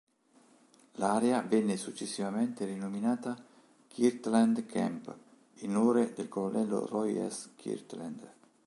L'area 0.93 1.43
venne 1.43 1.77
successivamente 1.77 2.65
rinominata 2.65 3.37
"Kirtland 3.87 4.65
Camp", 4.65 5.15
in 5.57 5.75
onore 5.75 6.11
del 6.13 6.27
colonnello 6.27 6.87
Roy 6.87 7.29
S. 7.29 7.49
Kirtland. 7.55 8.27